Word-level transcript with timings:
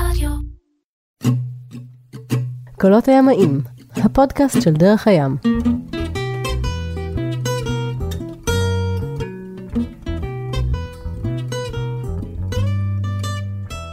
רדיו. 0.00 0.30
קולות 2.80 3.08
הימאים, 3.08 3.60
הפודקאסט 3.96 4.62
של 4.62 4.72
דרך 4.72 5.06
הים. 5.08 5.36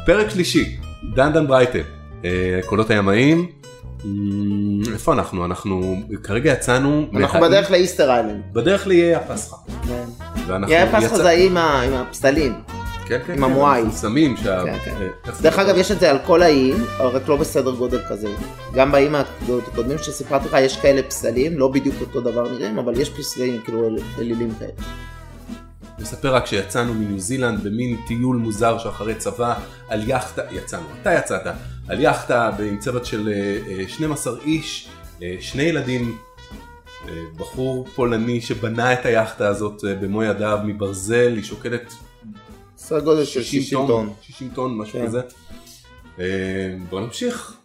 פרק 0.06 0.30
שלישי, 0.30 0.78
דן 1.16 1.34
דן 1.34 1.48
ברייטה, 1.48 1.78
אה, 2.26 2.30
קולות 2.66 2.90
הימאים, 2.90 3.48
אמ, 4.06 4.10
איפה 4.94 5.14
אנחנו? 5.14 5.46
אנחנו 5.46 5.96
כרגע 6.24 6.52
יצאנו, 6.52 7.06
אנחנו 7.16 7.42
בדרך 7.42 7.72
לאיסטר 7.72 8.10
איילנד. 8.12 8.42
בדרך 8.54 8.88
לאיי 8.88 9.16
הפסחא. 9.16 9.56
ואנחנו 10.48 10.74
יאיר 10.74 10.86
פסחא 10.88 11.06
יצא- 11.06 11.16
זה 11.24 11.30
עם 11.30 11.58
ה- 11.58 11.82
עם 11.82 11.94
הפסלים. 11.94 12.54
כן, 13.08 13.20
כן, 13.28 13.32
עם 13.34 13.38
כן, 13.38 13.44
המואי. 13.44 13.80
המפורסמים 13.80 14.38
שה... 14.38 14.64
כן, 14.66 14.78
כן. 14.86 14.96
אה, 15.26 15.32
דרך? 15.42 15.60
אגב 15.60 15.78
יש 15.78 15.92
את 15.92 16.00
זה 16.00 16.12
על 16.12 16.18
כל 16.26 16.42
האיים, 16.42 16.76
אבל 16.98 17.08
רק 17.08 17.28
לא 17.28 17.36
בסדר 17.36 17.72
גודל 17.72 18.02
כזה. 18.10 18.28
גם 18.74 18.92
באיים 18.92 19.16
הקודמים 19.16 19.98
שסיפרתי 19.98 20.46
לך 20.48 20.58
יש 20.62 20.78
כאלה 20.78 21.04
פסלים, 21.04 21.60
לא 21.60 21.68
בדיוק 21.68 21.96
אותו 22.02 22.22
דבר 22.22 22.50
נראים, 22.52 22.80
אבל 22.80 23.00
יש 23.00 23.10
פסלים 23.10 23.62
כאילו 23.66 23.88
אל- 23.88 24.00
אלילים 24.20 24.54
כאלה. 24.60 24.72
נספר 26.00 26.36
רק 26.36 26.46
שיצאנו 26.46 26.94
מניו 26.94 27.20
זילנד 27.20 27.64
במין 27.64 27.98
טיול 28.08 28.38
מוזר 28.38 28.78
שאחרי 28.78 29.16
צבא 29.16 29.54
על 29.90 30.10
יאכטה, 30.10 30.42
יצאנו, 30.52 30.84
אתה 31.02 31.14
יצאת, 31.14 31.42
על 31.88 32.00
יאכטה 32.02 32.50
עם 32.60 32.78
צוות 32.80 33.06
של 33.06 33.30
אה, 33.30 33.58
אה, 33.80 33.88
12 33.88 34.34
איש, 34.46 34.88
אה, 35.24 35.36
שני 35.40 35.64
ילדים, 35.64 36.18
אה, 37.08 37.14
בחור 37.38 37.88
פולני 37.96 38.42
שבנה 38.42 38.94
את 38.94 39.06
היאכטה 39.06 39.48
הזאת 39.48 39.84
אה, 39.88 39.96
במו 39.96 40.24
ידיו 40.24 40.60
מברזל, 40.66 41.34
היא 41.36 41.44
שוקלת 41.44 41.94
סדר 42.84 43.00
גודל 43.00 43.26
של 43.26 43.44
60 43.44 43.88
טון. 43.88 44.14
60 44.22 44.50
טון, 44.50 44.78
משהו 44.78 45.00
כן. 45.00 45.06
כזה. 45.06 45.22
אה, 46.20 46.76
בוא 46.90 47.02
נמשיך. 47.02 47.58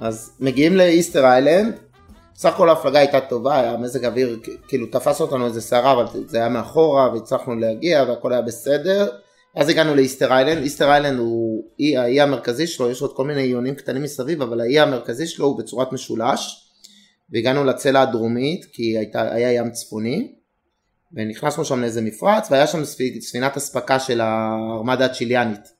אז 0.00 0.32
מגיעים 0.40 0.76
לאיסטר 0.76 1.24
איילנד, 1.24 1.74
סך 2.36 2.54
הכל 2.54 2.68
ההפלגה 2.68 2.98
הייתה 2.98 3.20
טובה, 3.20 3.60
היה 3.60 3.76
מזג 3.76 4.04
אוויר, 4.04 4.40
כאילו 4.68 4.86
תפס 4.86 5.20
אותנו 5.20 5.46
איזה 5.46 5.60
סערה, 5.60 5.92
אבל 5.92 6.04
זה 6.26 6.38
היה 6.38 6.48
מאחורה 6.48 7.12
והצלחנו 7.12 7.54
להגיע 7.54 8.04
והכל 8.08 8.32
היה 8.32 8.42
בסדר. 8.42 9.08
אז 9.56 9.68
הגענו 9.68 9.94
לאיסטר 9.94 10.32
איילנד, 10.32 10.62
איסטר 10.62 10.90
איילנד 10.90 11.18
הוא 11.18 11.64
אי, 11.80 11.96
האי 11.96 12.20
המרכזי 12.20 12.66
שלו, 12.66 12.90
יש 12.90 13.02
עוד 13.02 13.16
כל 13.16 13.24
מיני 13.24 13.42
איונים 13.42 13.74
קטנים 13.74 14.02
מסביב, 14.02 14.42
אבל 14.42 14.60
האי 14.60 14.80
המרכזי 14.80 15.26
שלו 15.26 15.46
הוא 15.46 15.58
בצורת 15.58 15.92
משולש. 15.92 16.68
והגענו 17.30 17.64
לצלע 17.64 18.02
הדרומית, 18.02 18.64
כי 18.72 18.98
הייתה, 18.98 19.32
היה 19.32 19.52
ים 19.52 19.70
צפוני, 19.70 20.32
ונכנסנו 21.14 21.64
שם 21.64 21.80
לאיזה 21.80 22.00
מפרץ, 22.00 22.50
והיה 22.50 22.66
שם 22.66 22.84
ספ- 22.84 23.20
ספינת 23.20 23.56
אספקה 23.56 23.98
של 24.00 24.20
הארמדה 24.20 25.04
הצ'יליאנית. 25.04 25.72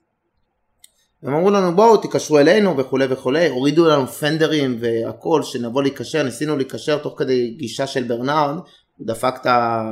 הם 1.23 1.35
אמרו 1.35 1.51
לנו 1.51 1.77
בואו 1.77 1.97
תיקשרו 1.97 2.39
אלינו 2.39 2.77
וכולי 2.77 3.07
וכולי, 3.11 3.49
הורידו 3.49 3.89
לנו 3.89 4.07
פנדרים 4.07 4.79
והכל 4.81 5.43
שנבוא 5.43 5.83
להיקשר, 5.83 6.23
ניסינו 6.23 6.57
להיקשר 6.57 6.99
תוך 6.99 7.15
כדי 7.19 7.51
גישה 7.59 7.87
של 7.87 8.05
ברנרד, 8.05 8.57
הוא 8.97 9.07
דפק 9.07 9.35
את 9.41 9.47
ה... 9.47 9.83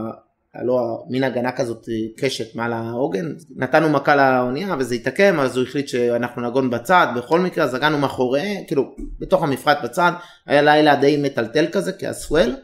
לו 0.64 1.04
מין 1.08 1.24
הגנה 1.24 1.52
כזאת 1.52 1.86
קשת 2.16 2.56
מעל 2.56 2.72
העוגן, 2.72 3.32
נתנו 3.56 3.88
מכה 3.88 4.16
לאונייה 4.16 4.76
וזה 4.78 4.94
התעקם 4.94 5.40
אז 5.40 5.56
הוא 5.56 5.66
החליט 5.66 5.88
שאנחנו 5.88 6.42
נגון 6.42 6.70
בצד, 6.70 7.06
בכל 7.16 7.40
מקרה 7.40 7.64
אז 7.64 7.74
הגענו 7.74 7.98
מאחורי, 7.98 8.64
כאילו 8.66 8.94
בתוך 9.18 9.42
המפרט 9.42 9.78
בצד, 9.84 10.12
היה 10.46 10.62
לילה 10.62 10.96
די 10.96 11.16
מטלטל 11.16 11.66
כזה 11.72 11.92
כזה 11.92 12.18
swell. 12.18 12.56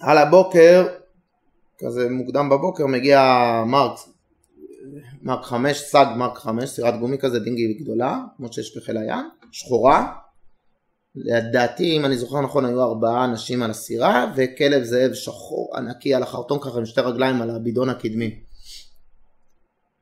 על 0.00 0.18
הבוקר, 0.18 0.86
כזה 1.80 2.10
מוקדם 2.10 2.48
בבוקר 2.48 2.86
מגיע 2.86 3.20
מרק, 3.66 3.98
מרק 5.22 5.44
5, 5.44 5.80
סאג 5.80 6.08
מרק 6.16 6.38
5, 6.38 6.70
סירת 6.70 7.00
גומי 7.00 7.18
כזה 7.18 7.40
dinghy 7.40 7.74
גדולה, 7.74 8.18
כמו 8.36 8.52
שיש 8.52 8.76
בחיל 8.76 8.96
הים, 8.96 9.28
שחורה. 9.52 10.12
לדעתי, 11.14 11.96
אם 11.96 12.04
אני 12.04 12.16
זוכר 12.16 12.40
נכון, 12.40 12.64
היו 12.64 12.82
ארבעה 12.82 13.24
אנשים 13.24 13.62
על 13.62 13.70
הסירה, 13.70 14.32
וכלב 14.36 14.82
זאב 14.82 15.12
שחור 15.14 15.76
ענקי 15.76 16.14
על 16.14 16.22
החרטום 16.22 16.58
ככה 16.58 16.78
עם 16.78 16.86
שתי 16.86 17.00
רגליים 17.00 17.42
על 17.42 17.50
הבידון 17.50 17.88
הקדמי. 17.88 18.40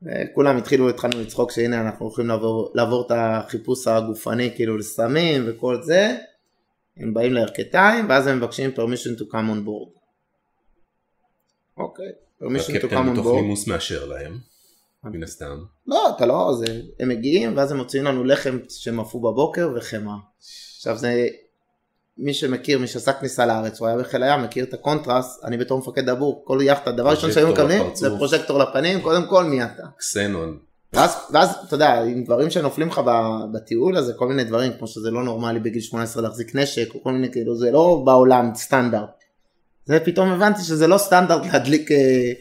וכולם 0.02 0.56
התחילו, 0.56 0.88
התחלנו 0.88 1.20
לצחוק 1.20 1.50
שהנה 1.50 1.80
אנחנו 1.80 2.06
הולכים 2.06 2.26
לעבור, 2.26 2.72
לעבור 2.74 3.06
את 3.06 3.12
החיפוש 3.14 3.86
הגופני 3.86 4.50
כאילו 4.54 4.76
לסמים 4.76 5.44
וכל 5.46 5.82
זה. 5.82 6.16
הם 6.96 7.14
באים 7.14 7.32
לירכתיים, 7.32 8.08
ואז 8.08 8.26
הם 8.26 8.36
מבקשים 8.36 8.70
permission 8.76 9.20
to 9.20 9.22
come 9.22 9.50
on 9.50 9.66
board. 9.66 9.97
אוקיי, 11.78 12.06
הקפטן 12.76 13.05
on 13.05 13.16
board. 13.16 13.34
נימוס 13.34 13.66
מאשר 13.66 14.06
להם, 14.06 14.38
מן 15.04 15.22
הסתם. 15.22 15.58
לא, 15.86 16.10
אתה 16.16 16.26
לא, 16.26 16.52
זה, 16.58 16.80
הם 17.00 17.08
מגיעים 17.08 17.56
ואז 17.56 17.72
הם 17.72 17.78
מוציאים 17.78 18.04
לנו 18.04 18.24
לחם 18.24 18.58
שהם 18.68 19.00
אפו 19.00 19.20
בבוקר 19.20 19.70
וחמאה. 19.76 20.14
עכשיו 20.76 20.96
זה, 20.96 21.28
מי 22.18 22.34
שמכיר, 22.34 22.78
מי 22.78 22.86
שעשה 22.86 23.12
כניסה 23.12 23.46
לארץ, 23.46 23.80
הוא 23.80 23.88
היה 23.88 23.98
בחיל 23.98 24.22
הים, 24.22 24.42
מכיר 24.42 24.64
את 24.64 24.74
הקונטרסט, 24.74 25.44
אני 25.44 25.56
בתור 25.56 25.78
מפקד 25.78 26.10
דבור, 26.10 26.42
כל 26.44 26.58
יאכטה, 26.62 26.92
דבר 26.92 27.10
ראשון 27.10 27.32
שהיו 27.32 27.48
מקבלים. 27.52 27.82
זה 27.94 28.10
פרוז'קטור 28.10 28.58
לפנים, 28.58 29.00
קודם 29.00 29.26
כל 29.28 29.44
מי 29.44 29.64
אתה. 29.64 29.82
קסנון. 29.98 30.58
ואז, 30.92 31.16
ואז 31.32 31.50
אתה 31.66 31.74
יודע, 31.74 32.02
עם 32.02 32.24
דברים 32.24 32.50
שנופלים 32.50 32.88
לך 32.88 33.00
בטיול 33.52 33.96
הזה, 33.96 34.12
כל 34.16 34.28
מיני 34.28 34.44
דברים, 34.44 34.72
כמו 34.78 34.86
שזה 34.86 35.10
לא 35.10 35.24
נורמלי 35.24 35.60
בגיל 35.60 35.82
18 35.82 36.22
להחזיק 36.22 36.54
נשק, 36.54 36.94
או 36.94 37.02
כל 37.02 37.12
מיני 37.12 37.32
כאילו, 37.32 37.56
זה 37.56 37.70
לא 37.70 38.02
בעולם 38.04 38.50
סטנדרט. 38.54 39.17
זה 39.88 40.00
פתאום 40.00 40.28
הבנתי 40.28 40.62
שזה 40.62 40.86
לא 40.86 40.98
סטנדרט 40.98 41.46
להדליק... 41.52 41.92
אה, 41.92 42.32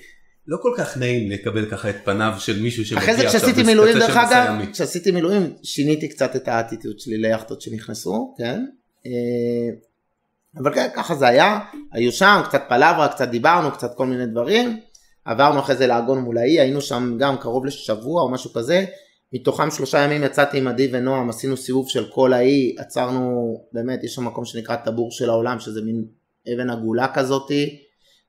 לא 0.48 0.58
כל 0.62 0.72
כך 0.78 0.98
נעים 0.98 1.32
לקבל 1.32 1.70
ככה 1.70 1.90
את 1.90 1.96
פניו 2.04 2.34
של 2.40 2.62
מישהו 2.62 2.86
שמגיע 2.86 3.04
אחרי 3.04 3.16
זה 3.16 3.26
עכשיו 3.26 3.40
כשעשיתי 3.40 3.64
מילואים 3.64 3.98
דרך 4.00 4.18
אגב. 4.18 4.72
כשעשיתי 4.72 5.12
מילואים 5.12 5.54
שיניתי 5.64 6.08
קצת 6.08 6.36
את 6.36 6.48
האטיטוד 6.48 7.00
שלי 7.00 7.18
ליאכטות 7.18 7.62
שנכנסו, 7.62 8.36
כן? 8.38 8.66
אה, 9.06 9.12
אבל 10.58 10.74
כן, 10.74 10.88
ככה 10.96 11.16
זה 11.16 11.28
היה, 11.28 11.60
היו 11.92 12.12
שם, 12.12 12.42
קצת 12.46 12.62
פלברה, 12.70 13.08
קצת 13.08 13.30
דיברנו, 13.30 13.72
קצת 13.72 13.92
כל 13.96 14.06
מיני 14.06 14.26
דברים, 14.26 14.80
עברנו 15.26 15.60
אחרי 15.60 15.76
זה 15.76 15.88
לעגון 15.88 16.20
מול 16.20 16.38
האי, 16.38 16.60
היינו 16.60 16.82
שם 16.82 17.16
גם 17.20 17.38
קרוב 17.38 17.66
לשבוע 17.66 18.22
או 18.22 18.32
משהו 18.32 18.54
כזה, 18.54 18.86
מתוכם 19.34 19.72
שלושה 19.72 20.00
ימים 20.00 20.24
יצאתי 20.24 20.58
עם 20.58 20.68
עדי 20.68 20.90
ונועם, 20.92 21.30
עשינו 21.30 21.58
סיבוב 21.58 21.90
של 21.90 22.06
כל 22.12 22.34
האי, 22.34 22.76
עצרנו, 22.78 23.56
באמת, 23.74 24.04
יש 24.04 24.14
שם 24.14 24.26
מקום 24.26 24.46
שנקרא 24.46 24.76
טבור 24.76 25.12
של 25.12 25.30
העולם, 25.30 25.60
שזה 25.60 25.82
מין 25.82 26.06
אבן 26.54 26.70
עגולה 26.70 27.08
כזאתי, 27.14 27.80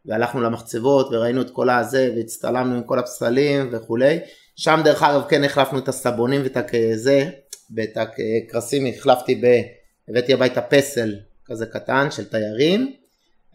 והלכנו 0.07 0.41
למחצבות 0.41 1.09
וראינו 1.11 1.43
את 1.43 1.51
כל 1.51 1.71
הזה 1.71 2.13
והצטלמנו 2.17 2.75
עם 2.75 2.83
כל 2.83 2.99
הפסלים 2.99 3.69
וכולי. 3.73 4.19
שם 4.57 4.81
דרך 4.85 5.03
אגב 5.03 5.25
כן 5.29 5.45
החלפנו 5.45 5.79
את 5.79 5.89
הסבונים 5.89 6.43
ואת 6.43 6.57
הכזה, 6.57 7.31
ואת 7.77 7.97
הקרסים 7.97 8.87
החלפתי 8.87 9.35
ב... 9.35 9.61
הבאתי 10.09 10.33
הביתה 10.33 10.63
פסל 10.63 11.15
כזה 11.45 11.67
קטן 11.67 12.11
של 12.11 12.25
תיירים, 12.25 12.93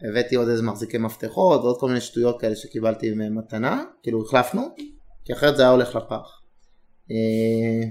הבאתי 0.02 0.34
עוד 0.34 0.48
איזה 0.48 0.62
מחזיקי 0.62 0.98
מפתחות 0.98 1.60
ועוד 1.60 1.80
כל 1.80 1.88
מיני 1.88 2.00
שטויות 2.00 2.40
כאלה 2.40 2.56
שקיבלתי 2.56 3.14
מתנה, 3.14 3.84
כאילו 4.02 4.22
החלפנו, 4.22 4.62
כי 5.24 5.32
אחרת 5.32 5.56
זה 5.56 5.62
היה 5.62 5.70
הולך 5.70 5.96
לפח. 5.96 6.40
אה, 7.10 7.88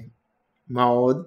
מה 0.70 0.84
עוד? 0.84 1.24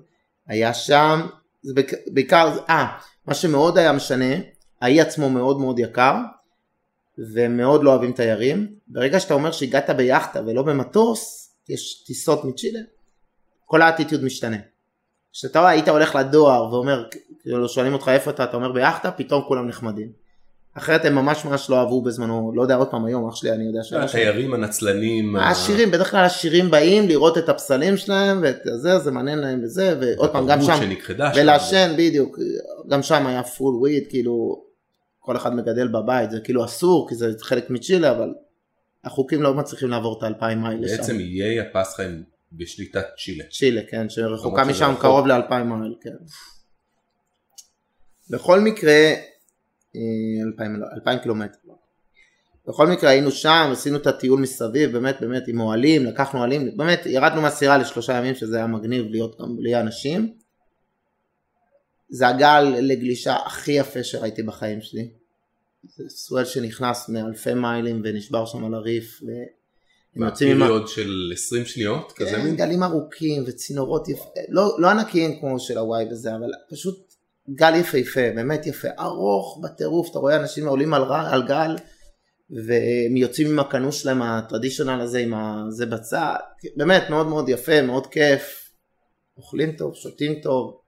היה 0.46 0.74
שם, 0.74 1.26
זה 1.62 1.74
בעיקר, 2.14 2.58
אה, 2.68 2.86
מה 3.26 3.34
שמאוד 3.34 3.78
היה 3.78 3.92
משנה, 3.92 4.34
האי 4.80 5.00
עצמו 5.00 5.30
מאוד 5.30 5.60
מאוד 5.60 5.78
יקר, 5.78 6.14
ומאוד 7.18 7.82
לא 7.82 7.90
אוהבים 7.90 8.12
תיירים. 8.12 8.66
ברגע 8.88 9.20
שאתה 9.20 9.34
אומר 9.34 9.52
שהגעת 9.52 9.90
ביאכטה 9.90 10.40
ולא 10.46 10.62
במטוס, 10.62 11.50
יש 11.68 12.04
טיסות 12.06 12.44
מצ'ילה, 12.44 12.80
כל 13.64 13.82
האטיטיוד 13.82 14.24
משתנה. 14.24 14.56
כשאתה 15.32 15.68
היית 15.68 15.88
הולך 15.88 16.14
לדואר 16.14 16.72
ואומר, 16.72 17.04
כאילו 17.42 17.68
שואלים 17.68 17.92
אותך 17.92 18.08
איפה 18.08 18.30
אתה, 18.30 18.44
אתה 18.44 18.56
אומר 18.56 18.72
ביאכטה, 18.72 19.10
פתאום 19.10 19.42
כולם 19.48 19.68
נחמדים. 19.68 20.26
אחרת 20.74 21.04
הם 21.04 21.14
ממש 21.14 21.44
ממש 21.44 21.70
לא 21.70 21.76
אהבו 21.76 22.02
בזמנו, 22.02 22.52
לא 22.54 22.62
יודע, 22.62 22.74
עוד 22.74 22.88
פעם 22.90 23.04
היום, 23.04 23.28
אח 23.28 23.36
שלי, 23.36 23.52
אני 23.52 23.64
יודע 23.64 23.82
שם. 23.82 23.96
התיירים 24.00 24.54
הנצלנים. 24.54 25.36
העשירים, 25.36 25.90
בדרך 25.90 26.10
כלל 26.10 26.20
העשירים 26.20 26.70
באים 26.70 27.08
לראות 27.08 27.38
את 27.38 27.48
הפסלים 27.48 27.96
שלהם 27.96 28.38
ואת 28.42 28.58
זה, 28.74 28.98
זה 28.98 29.10
מעניין 29.10 29.38
להם 29.38 29.60
וזה, 29.64 29.98
ועוד 30.00 30.32
פעם 30.32 30.46
גם 30.46 30.62
שם. 30.62 30.78
ולעשן 31.36 31.92
בדיוק, 31.96 32.38
גם 32.88 33.02
שם 33.02 33.26
היה 33.26 33.42
פול 33.42 33.74
weed, 33.74 34.04
כאילו 34.08 34.65
כל 35.26 35.36
אחד 35.36 35.54
מגדל 35.54 35.88
בבית, 35.88 36.30
זה 36.30 36.40
כאילו 36.40 36.64
אסור, 36.64 37.08
כי 37.08 37.14
זה 37.14 37.32
חלק 37.40 37.70
מצ'ילה, 37.70 38.10
אבל 38.10 38.34
החוקים 39.04 39.42
לא 39.42 39.54
מצליחים 39.54 39.88
לעבור 39.88 40.18
את 40.18 40.22
האלפיים 40.22 40.62
מייל 40.62 40.84
לשם. 40.84 40.96
בעצם 40.96 41.18
איי 41.18 41.60
הפסחא 41.60 42.02
הם 42.02 42.22
בשליטת 42.52 43.04
צ'ילה. 43.24 43.44
צ'ילה, 43.50 43.80
כן, 43.90 44.08
שרחוקה 44.08 44.64
משם 44.64 44.90
רחוק. 44.90 45.00
קרוב 45.00 45.26
לאלפיים 45.26 45.68
מייל, 45.68 45.94
כן. 46.00 46.10
בכל 48.30 48.60
מקרה, 48.60 48.92
אה, 49.96 50.46
אלפיים, 50.46 50.76
לא, 50.76 50.86
אלפיים 50.94 51.18
קילומטר. 51.18 51.58
בכל 52.68 52.86
מקרה 52.86 53.10
היינו 53.10 53.30
שם, 53.30 53.68
עשינו 53.72 53.96
את 53.96 54.06
הטיול 54.06 54.40
מסביב, 54.40 54.92
באמת 54.92 55.16
באמת 55.20 55.48
עם 55.48 55.60
אוהלים, 55.60 56.04
לקחנו 56.04 56.38
אוהלים, 56.38 56.76
באמת 56.76 57.06
ירדנו 57.06 57.42
מהסירה 57.42 57.78
לשלושה 57.78 58.12
ימים 58.12 58.34
שזה 58.34 58.56
היה 58.56 58.66
מגניב 58.66 59.06
להיות 59.10 59.40
גם 59.40 59.56
בלי 59.56 59.80
אנשים. 59.80 60.36
זה 62.08 62.28
הגל 62.28 62.74
לגלישה 62.80 63.36
הכי 63.46 63.72
יפה 63.72 64.04
שראיתי 64.04 64.42
בחיים 64.42 64.80
שלי. 64.80 65.10
זה 65.96 66.04
סואל 66.08 66.44
שנכנס 66.44 67.08
מאלפי 67.08 67.54
מיילים 67.54 68.02
ונשבר 68.04 68.46
שם 68.46 68.64
על 68.64 68.74
הריף. 68.74 69.20
ו... 69.22 69.30
הם 70.16 70.22
יוצאים 70.22 70.50
עם... 70.50 70.58
פיריוד 70.58 70.88
של 70.88 71.32
20 71.32 71.64
שניות, 71.64 72.12
כזה 72.12 72.30
כן, 72.30 72.44
מין? 72.44 72.56
גלים 72.56 72.82
ארוכים 72.82 73.44
וצינורות 73.46 74.08
יפ... 74.08 74.18
לא, 74.48 74.76
לא 74.78 74.90
ענקיים 74.90 75.40
כמו 75.40 75.60
של 75.60 75.78
הוואי 75.78 76.04
וזה, 76.10 76.34
אבל 76.34 76.50
פשוט 76.70 77.14
גל 77.50 77.74
יפהפה, 77.74 78.20
באמת 78.34 78.66
יפה, 78.66 78.88
ארוך 79.00 79.60
בטירוף, 79.62 80.10
אתה 80.10 80.18
רואה 80.18 80.36
אנשים 80.36 80.68
עולים 80.68 80.94
על, 80.94 81.02
ר- 81.02 81.28
על 81.32 81.46
גל 81.46 81.76
והם 82.50 83.16
יוצאים 83.16 83.50
עם 83.50 83.58
הכנוש 83.58 84.02
שלהם 84.02 84.22
הטרדישיונל 84.22 85.00
הזה, 85.00 85.18
עם 85.18 85.34
הזה 85.34 85.86
בצד, 85.86 86.36
באמת 86.76 87.02
מאוד 87.10 87.26
מאוד 87.26 87.48
יפה, 87.48 87.82
מאוד 87.82 88.06
כיף, 88.06 88.70
אוכלים 89.36 89.72
טוב, 89.72 89.94
שותים 89.94 90.40
טוב. 90.42 90.80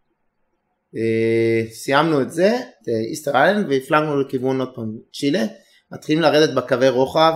אה, 0.96 1.70
סיימנו 1.70 2.22
את 2.22 2.32
זה, 2.32 2.56
את 2.56 2.88
איסטר 2.88 3.36
איילנד, 3.36 3.66
והפלגנו 3.68 4.20
לכיוון 4.20 4.60
עוד 4.60 4.74
פעם 4.74 4.98
צ'ילה, 5.12 5.44
מתחילים 5.92 6.22
לרדת 6.22 6.54
בקווי 6.54 6.88
רוחב, 6.88 7.32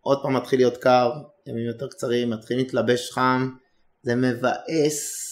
עוד 0.00 0.18
פעם 0.22 0.36
מתחיל 0.36 0.58
להיות 0.58 0.76
קר, 0.76 1.12
ימים 1.46 1.66
יותר 1.66 1.88
קצרים, 1.88 2.30
מתחילים 2.30 2.64
להתלבש 2.64 3.10
חם, 3.10 3.50
זה 4.02 4.14
מבאס, 4.14 5.24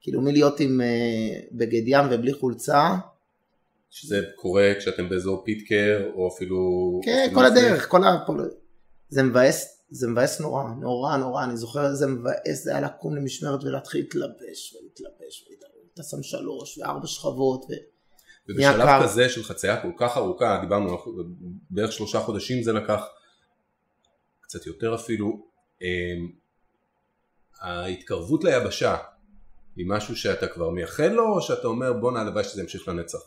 כאילו 0.00 0.20
מלהיות 0.20 0.60
עם 0.60 0.80
אה, 0.80 1.40
בגד 1.52 1.82
ים 1.86 2.06
ובלי 2.10 2.32
חולצה, 2.32 2.94
שזה 3.90 4.20
קורה 4.36 4.72
כשאתם 4.78 5.08
באזור 5.08 5.42
פיטקר, 5.44 6.10
או 6.14 6.28
אפילו... 6.28 6.58
כן, 7.04 7.22
אפילו 7.24 7.40
כל 7.40 7.46
לפני. 7.46 7.60
הדרך, 7.60 7.88
כל 7.88 8.04
ה... 8.04 8.18
כל... 8.26 8.48
זה 9.08 9.22
מבאס, 9.22 9.84
זה 9.90 10.08
מבאס 10.08 10.40
נורא, 10.40 10.62
נורא 10.80 11.16
נורא, 11.16 11.44
אני 11.44 11.56
זוכר 11.56 11.90
איזה 11.90 12.06
מבאס 12.06 12.64
זה 12.64 12.70
היה 12.70 12.80
לקום 12.80 13.16
למשמרת 13.16 13.64
ולהתחיל 13.64 14.00
להתלבש 14.00 14.74
ולהתלבש. 14.74 15.19
אתה 16.00 16.08
שם 16.08 16.22
שלוש 16.22 16.78
וארבע 16.78 17.06
שכבות, 17.06 17.64
ו... 17.64 17.72
ובשלב 18.48 18.86
קר. 18.86 19.02
כזה 19.02 19.28
של 19.28 19.42
חצייה 19.42 19.82
כל 19.82 19.92
כך 19.96 20.16
ארוכה, 20.16 20.58
דיברנו 20.60 20.98
בערך 21.70 21.92
שלושה 21.92 22.20
חודשים 22.20 22.62
זה 22.62 22.72
לקח, 22.72 23.00
קצת 24.40 24.66
יותר 24.66 24.94
אפילו, 24.94 25.46
אמ, 25.82 25.86
ההתקרבות 27.60 28.44
ליבשה 28.44 28.96
היא 29.76 29.86
משהו 29.88 30.16
שאתה 30.16 30.46
כבר 30.46 30.70
מייחל 30.70 31.08
לו, 31.08 31.34
או 31.34 31.42
שאתה 31.42 31.66
אומר 31.66 31.92
בואנה 31.92 32.20
הלוואי 32.20 32.44
שזה 32.44 32.62
ימשיך 32.62 32.88
לנצח? 32.88 33.18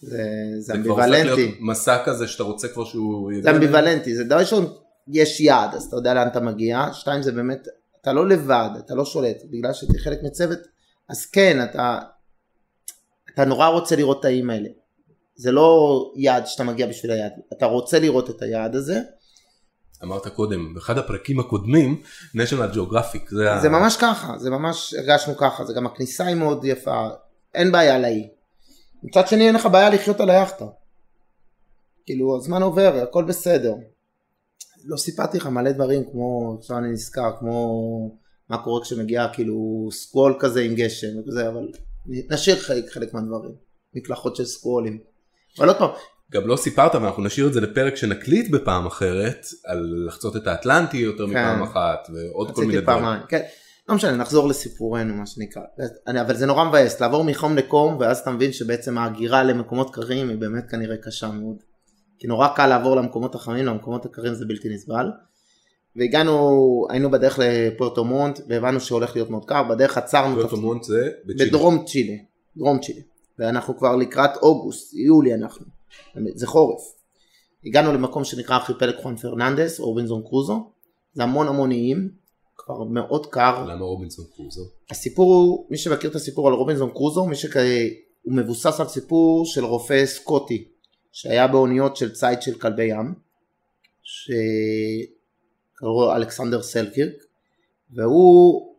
זה, 0.00 0.22
זה 0.58 0.72
כבר 0.72 0.92
הופך 0.92 1.04
אמביוולנטי, 1.04 1.42
להיות 1.46 1.58
מסע 1.60 2.04
כזה 2.04 2.28
שאתה 2.28 2.42
רוצה 2.42 2.68
כבר 2.68 2.84
שהוא... 2.84 3.32
זה 3.42 3.50
אמביוולנטי, 3.50 4.16
זה 4.16 4.24
דבר 4.24 4.38
ראשון, 4.38 4.72
יש 5.08 5.40
יעד, 5.40 5.74
אז 5.74 5.84
אתה 5.84 5.96
יודע 5.96 6.14
לאן 6.14 6.28
אתה 6.28 6.40
מגיע, 6.40 6.86
שתיים 6.92 7.22
זה 7.22 7.32
באמת, 7.32 7.68
אתה 8.00 8.12
לא 8.12 8.28
לבד, 8.28 8.70
אתה 8.78 8.94
לא 8.94 9.04
שולט, 9.04 9.36
בגלל 9.50 9.72
שאתה 9.72 9.92
חלק 9.98 10.18
מצוות, 10.22 10.58
אז 11.08 11.26
כן, 11.26 11.64
אתה, 11.64 11.98
אתה 13.34 13.44
נורא 13.44 13.66
רוצה 13.68 13.96
לראות 13.96 14.20
את 14.20 14.24
האיים 14.24 14.50
האלה. 14.50 14.68
זה 15.34 15.52
לא 15.52 16.12
יעד 16.16 16.46
שאתה 16.46 16.64
מגיע 16.64 16.86
בשביל 16.86 17.12
היעד, 17.12 17.32
אתה 17.52 17.66
רוצה 17.66 17.98
לראות 17.98 18.30
את 18.30 18.42
היעד 18.42 18.74
הזה, 18.74 19.00
אמרת 20.02 20.26
קודם, 20.28 20.74
באחד 20.74 20.98
הפרקים 20.98 21.40
הקודמים, 21.40 22.02
national 22.36 22.74
geographic, 22.74 23.28
זה, 23.30 23.52
ה- 23.52 23.60
זה 23.60 23.68
ממש 23.68 23.96
ככה, 23.96 24.38
זה 24.38 24.50
ממש 24.50 24.94
הרגשנו 24.94 25.36
ככה, 25.36 25.64
זה 25.64 25.72
גם 25.72 25.86
הכניסה 25.86 26.26
היא 26.26 26.36
מאוד 26.36 26.64
יפה, 26.64 27.08
אין 27.54 27.72
בעיה 27.72 27.94
על 27.96 28.04
האי. 28.04 28.28
מצד 29.02 29.28
שני 29.28 29.46
אין 29.46 29.54
לך 29.54 29.66
בעיה 29.66 29.90
לחיות 29.90 30.20
על 30.20 30.30
היאכטה. 30.30 30.64
כאילו 32.06 32.36
הזמן 32.36 32.62
עובר, 32.62 33.02
הכל 33.02 33.24
בסדר. 33.24 33.74
לא 34.84 34.96
סיפרתי 34.96 35.36
לך 35.38 35.46
מלא 35.46 35.72
דברים 35.72 36.04
כמו, 36.12 36.56
עכשיו 36.58 36.78
אני 36.78 36.88
נזכר, 36.90 37.30
כמו 37.38 38.16
מה 38.48 38.62
קורה 38.62 38.82
כשמגיע 38.82 39.28
כאילו 39.32 39.88
סקוול 39.92 40.36
כזה 40.40 40.60
עם 40.60 40.74
גשם 40.74 41.28
וזה, 41.28 41.48
אבל 41.48 41.68
נשאיר 42.06 42.56
חלק, 42.56 42.90
חלק 42.90 43.14
מהדברים, 43.14 43.52
מקלחות 43.94 44.36
של 44.36 44.44
סקוולים. 44.44 44.98
אבל 45.58 45.68
עוד 45.68 45.76
פעם, 45.76 45.90
גם 46.32 46.46
לא 46.46 46.56
סיפרת 46.56 46.94
ואנחנו 46.94 47.24
נשאיר 47.24 47.46
את 47.46 47.52
זה 47.52 47.60
לפרק 47.60 47.96
שנקליט 47.96 48.50
בפעם 48.50 48.86
אחרת, 48.86 49.46
על 49.64 50.04
לחצות 50.06 50.36
את 50.36 50.46
האטלנטי 50.46 50.96
יותר 50.96 51.26
מפעם 51.26 51.62
אחת, 51.62 52.08
ועוד 52.14 52.50
כל 52.54 52.64
מיני 52.64 52.80
דברים. 52.80 53.04
כן. 53.28 53.42
לא 53.88 53.94
משנה, 53.94 54.16
נחזור 54.16 54.48
לסיפורנו 54.48 55.14
מה 55.14 55.26
שנקרא. 55.26 55.62
אבל 56.20 56.36
זה 56.36 56.46
נורא 56.46 56.64
מבאס, 56.64 57.00
לעבור 57.00 57.24
מחום 57.24 57.56
לקום, 57.56 57.96
ואז 58.00 58.18
אתה 58.18 58.30
מבין 58.30 58.52
שבעצם 58.52 58.98
ההגירה 58.98 59.44
למקומות 59.44 59.94
קרים 59.94 60.28
היא 60.28 60.38
באמת 60.38 60.70
כנראה 60.70 60.96
קשה 60.96 61.28
מאוד. 61.28 61.56
כי 62.18 62.26
נורא 62.26 62.48
קל 62.56 62.66
לעבור 62.66 62.96
למקומות 62.96 63.34
החמים, 63.34 63.66
למקומות 63.66 64.04
הקרים 64.04 64.34
זה 64.34 64.44
בלתי 64.46 64.68
נסבל. 64.68 65.06
והגענו, 65.96 66.86
היינו 66.90 67.10
בדרך 67.10 67.38
לפוארטו 67.42 68.04
מונט, 68.04 68.40
והבנו 68.48 68.80
שהולך 68.80 69.16
להיות 69.16 69.30
מאוד 69.30 69.44
קר, 69.44 69.62
בדרך 69.62 69.98
עצרנו, 69.98 70.34
פוארטו 70.34 70.56
מונט 70.56 70.82
זה 70.82 71.10
בצ'ילה. 71.24 71.48
בדרום 71.48 71.84
צ'ילה, 71.84 72.16
דרום 72.56 72.78
צ'ילה. 72.80 73.00
ואנחנו 73.38 73.78
כבר 73.78 73.96
לקראת 73.96 74.30
אוגוסט, 74.36 74.94
יולי 74.94 75.34
אנחנו, 75.34 75.66
זה 76.34 76.46
חורף. 76.46 76.80
הגענו 77.66 77.92
למקום 77.92 78.24
שנקרא 78.24 78.56
ארכיפלג 78.56 78.94
חואן 79.02 79.16
פרננדס, 79.16 79.80
רובינזון 79.80 80.22
קרוזו, 80.22 80.70
זה 81.14 81.22
המון 81.22 81.48
המון 81.48 81.70
איים, 81.70 82.10
כבר 82.56 82.84
מאוד 82.84 83.26
קר. 83.26 83.64
למה 83.64 83.84
רובינסון 83.84 84.24
קרוזו? 84.36 84.62
הסיפור 84.90 85.34
הוא, 85.34 85.66
מי 85.70 85.76
שמכיר 85.76 86.10
את 86.10 86.14
הסיפור 86.14 86.48
על 86.48 86.54
רובינזון 86.54 86.90
קרוזו, 86.90 87.26
מי 87.26 87.36
שכ... 87.36 87.56
הוא 88.22 88.34
מבוסס 88.34 88.80
על 88.80 88.88
סיפור 88.88 89.46
של 89.46 89.64
רופא 89.64 90.06
סקוטי, 90.06 90.68
שהיה 91.12 91.48
באוניות 91.48 91.96
של 91.96 92.12
ציד 92.12 92.42
של 92.42 92.58
כלבי 92.58 92.84
ים, 92.84 93.14
שקראו 95.82 96.02
לו 96.02 96.16
אלכסנדר 96.16 96.62
סלקירק, 96.62 97.12
והוא 97.94 98.74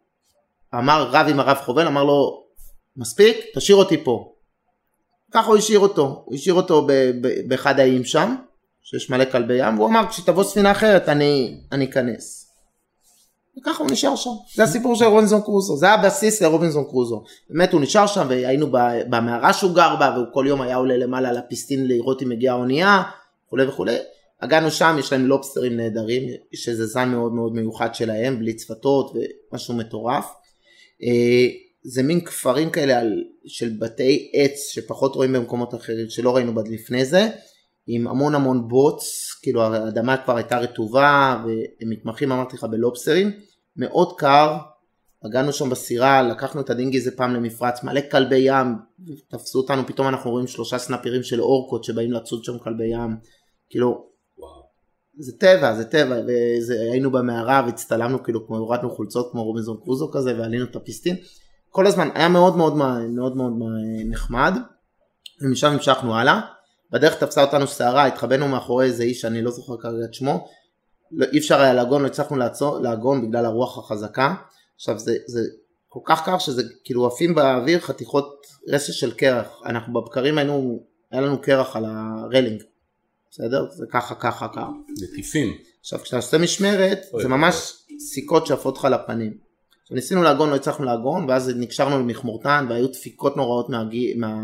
אמר, 0.75 1.09
רב 1.11 1.27
עם 1.29 1.39
הרב 1.39 1.57
חובל, 1.57 1.87
אמר 1.87 2.03
לו, 2.03 2.43
מספיק, 2.97 3.37
תשאיר 3.55 3.77
אותי 3.77 4.03
פה. 4.03 4.33
ככה 5.31 5.47
הוא 5.47 5.57
השאיר 5.57 5.79
אותו, 5.79 6.23
הוא 6.25 6.35
השאיר 6.35 6.55
אותו 6.55 6.87
באחד 7.47 7.79
האיים 7.79 8.03
שם, 8.03 8.35
שיש 8.83 9.09
מלא 9.09 9.25
כלבי 9.25 9.67
ים, 9.67 9.77
והוא 9.77 9.89
אמר, 9.89 10.09
כשתבוא 10.09 10.43
ספינה 10.43 10.71
אחרת 10.71 11.09
אני, 11.09 11.61
אני 11.71 11.85
אכנס. 11.85 12.49
וככה 13.59 13.83
הוא 13.83 13.91
נשאר 13.91 14.15
שם. 14.15 14.29
זה 14.55 14.63
הסיפור 14.63 14.95
של 14.95 15.05
רובינזון 15.05 15.41
קרוזו, 15.41 15.77
זה 15.77 15.89
הבסיס 15.89 16.41
לרובינזון 16.41 16.83
קרוזו. 16.83 17.23
באמת 17.49 17.73
הוא 17.73 17.81
נשאר 17.81 18.07
שם 18.07 18.25
והיינו 18.29 18.67
במערה 19.09 19.53
שהוא 19.53 19.75
גר 19.75 19.95
בה 19.99 20.13
והוא 20.15 20.27
כל 20.33 20.45
יום 20.47 20.61
היה 20.61 20.75
עולה 20.75 20.97
למעלה 20.97 21.31
לפיסטין 21.31 21.87
לראות 21.87 22.21
אם 22.21 22.29
מגיעה 22.29 22.55
האונייה 22.55 23.03
וכולי 23.47 23.65
וכולי. 23.65 23.97
הגענו 24.43 24.71
שם, 24.71 24.95
יש 24.99 25.11
להם 25.11 25.25
לובסטרים 25.25 25.77
נהדרים, 25.77 26.29
שזה 26.53 26.85
זן 26.85 27.09
מאוד 27.09 27.33
מאוד 27.33 27.53
מיוחד 27.53 27.95
שלהם, 27.95 28.39
בלי 28.39 28.53
צפתות 28.53 29.13
ומשהו 29.51 29.73
מטורף. 29.73 30.25
אה, 31.03 31.47
זה 31.83 32.03
מין 32.03 32.21
כפרים 32.21 32.69
כאלה 32.69 32.99
על, 32.99 33.23
של 33.45 33.69
בתי 33.79 34.31
עץ 34.33 34.69
שפחות 34.71 35.15
רואים 35.15 35.33
במקומות 35.33 35.75
אחרים, 35.75 36.09
שלא 36.09 36.35
ראינו 36.35 36.55
בד 36.55 36.67
לפני 36.67 37.05
זה, 37.05 37.29
עם 37.87 38.07
המון 38.07 38.35
המון 38.35 38.67
בוץ, 38.67 39.29
כאילו 39.41 39.63
האדמה 39.63 40.17
כבר 40.17 40.35
הייתה 40.35 40.57
רטובה 40.57 41.43
והם 41.45 41.89
מתמחים 41.89 42.31
אמרתי 42.31 42.55
לך 42.55 42.63
בלובסטרים, 42.63 43.31
מאוד 43.75 44.17
קר, 44.17 44.57
הגענו 45.23 45.53
שם 45.53 45.69
בסירה, 45.69 46.21
לקחנו 46.21 46.61
את 46.61 46.69
הדינגי 46.69 46.97
איזה 46.97 47.11
פעם 47.11 47.33
למפרץ, 47.33 47.83
מלא 47.83 48.01
כלבי 48.11 48.37
ים, 48.37 48.75
תפסו 49.27 49.59
אותנו, 49.59 49.87
פתאום 49.87 50.07
אנחנו 50.07 50.31
רואים 50.31 50.47
שלושה 50.47 50.77
סנפירים 50.77 51.23
של 51.23 51.41
אורקות 51.41 51.83
שבאים 51.83 52.11
לצוד 52.11 52.43
שם 52.43 52.57
כלבי 52.57 52.87
ים, 52.87 53.15
כאילו. 53.69 54.12
זה 55.19 55.31
טבע, 55.37 55.75
זה 55.75 55.85
טבע, 55.85 56.15
והיינו 56.67 57.11
במערה 57.11 57.63
והצטלמנו 57.65 58.23
כאילו 58.23 58.47
כמו 58.47 58.57
הורדנו 58.57 58.89
חולצות 58.89 59.31
כמו 59.31 59.43
רובינזון 59.43 59.77
קרוזו 59.83 60.11
כזה 60.11 60.39
ועלינו 60.39 60.65
את 60.65 60.75
הפיסטין, 60.75 61.15
כל 61.69 61.87
הזמן 61.87 62.09
היה 62.13 62.29
מאוד 62.29 62.57
מאוד 62.57 62.75
מאוד 62.75 63.35
מאוד 63.35 63.53
נחמד, 64.05 64.53
ומשם 65.41 65.67
המשכנו 65.67 66.15
הלאה, 66.15 66.41
בדרך 66.91 67.15
תפסה 67.15 67.41
אותנו 67.41 67.67
סערה, 67.67 68.05
התחבאנו 68.05 68.47
מאחורי 68.47 68.85
איזה 68.85 69.03
איש 69.03 69.21
שאני 69.21 69.41
לא 69.41 69.51
זוכר 69.51 69.77
כרגע 69.77 70.05
את 70.05 70.13
שמו, 70.13 70.47
לא, 71.11 71.25
אי 71.31 71.37
אפשר 71.37 71.61
היה 71.61 71.73
לעגון, 71.73 72.01
לא 72.01 72.07
הצלחנו 72.07 72.37
לעצור, 72.37 72.79
לעגון 72.79 73.27
בגלל 73.27 73.45
הרוח 73.45 73.77
החזקה, 73.77 74.35
עכשיו 74.75 74.99
זה, 74.99 75.15
זה 75.27 75.39
כל 75.87 75.99
כך 76.05 76.25
קר 76.25 76.37
שזה 76.37 76.63
כאילו 76.83 77.07
עפים 77.07 77.35
באוויר 77.35 77.79
חתיכות 77.79 78.47
רסס 78.67 78.93
של 78.93 79.11
קרח, 79.11 79.61
אנחנו 79.65 79.93
בבקרים 79.93 80.37
היינו, 80.37 80.83
היה 81.11 81.21
לנו 81.21 81.41
קרח 81.41 81.75
על 81.75 81.85
הרלינג, 81.87 82.63
בסדר? 83.33 83.65
זה 83.71 83.85
ככה 83.91 84.15
ככה 84.15 84.47
קר. 84.47 84.67
נטיפים. 85.01 85.57
עכשיו 85.79 85.99
כשאתה 85.99 86.15
עושה 86.17 86.37
משמרת 86.37 86.99
זה 87.21 87.27
ממש 87.27 87.73
סיכות 87.99 88.47
שעפות 88.47 88.77
לך 88.77 88.85
לפנים. 88.85 89.37
עכשיו 89.81 89.95
ניסינו 89.95 90.23
לעגון 90.23 90.49
לא 90.49 90.55
הצלחנו 90.55 90.85
לעגון 90.85 91.29
ואז 91.29 91.51
נקשרנו 91.55 91.99
למכמורתן 91.99 92.65
והיו 92.69 92.87
דפיקות 92.87 93.37
נוראות 93.37 93.69
מהגי, 93.69 94.13
מה, 94.13 94.35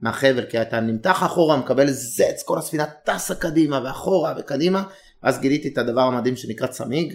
מהחבל 0.00 0.44
כי 0.44 0.62
אתה 0.62 0.80
נמתח 0.80 1.22
אחורה 1.22 1.56
מקבל 1.56 1.90
זץ 1.90 2.42
כל 2.44 2.58
הספינה 2.58 2.86
טסה 3.04 3.34
קדימה 3.34 3.80
ואחורה 3.84 4.34
וקדימה 4.38 4.82
ואז 5.22 5.40
גיליתי 5.40 5.68
את 5.68 5.78
הדבר 5.78 6.00
המדהים 6.00 6.36
שנקרא 6.36 6.66
צמיג. 6.66 7.14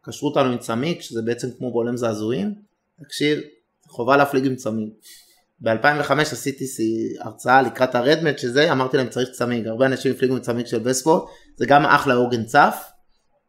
קשרו 0.00 0.28
אותנו 0.28 0.52
עם 0.52 0.58
צמיג 0.58 1.00
שזה 1.00 1.22
בעצם 1.22 1.48
כמו 1.58 1.72
בולם 1.72 1.96
זעזועים. 1.96 2.54
תקשיב 3.04 3.38
חובה 3.88 4.16
להפליג 4.16 4.46
עם 4.46 4.56
צמיג. 4.56 4.88
ב-2005 5.62 6.12
עשיתי 6.20 6.64
הרצאה 7.20 7.62
לקראת 7.62 7.94
הרדמט 7.94 8.38
שזה 8.38 8.72
אמרתי 8.72 8.96
להם 8.96 9.08
צריך 9.08 9.28
צמיג. 9.30 9.66
הרבה 9.66 9.86
אנשים 9.86 10.12
הפליגו 10.12 10.34
עם 10.34 10.40
צמיג 10.40 10.66
של 10.66 10.88
וספורט 10.88 11.22
זה 11.56 11.66
גם 11.66 11.86
אחלה 11.86 12.14
עוגן 12.14 12.44
צף 12.44 12.84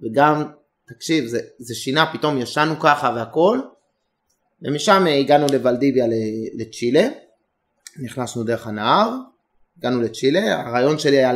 וגם 0.02 0.44
תקשיב 0.88 1.26
זה, 1.26 1.40
זה 1.60 1.76
שינה 1.76 2.14
פתאום 2.14 2.38
ישנו 2.38 2.80
ככה 2.80 3.14
והכל. 3.16 3.60
ומשם 4.62 5.06
הגענו 5.20 5.46
לוולדיביה 5.52 6.06
לצ'ילה. 6.54 7.08
נכנסנו 8.00 8.44
דרך 8.44 8.68
הנהר 8.68 9.10
הגענו 9.78 10.02
לצ'ילה. 10.02 10.62
הרעיון 10.62 11.00
שלי 11.00 11.18
היה 11.18 11.32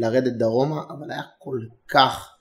לרדת 0.00 0.32
דרומה 0.32 0.82
אבל 0.88 1.10
היה 1.10 1.22
כל 1.38 1.58
כך 1.88 2.39